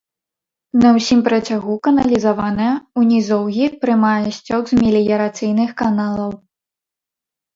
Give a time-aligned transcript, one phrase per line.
[0.83, 2.69] На ўсім працягу каналізаваная,
[3.01, 6.31] у нізоўі прымае сцёк з меліярацыйных каналаў.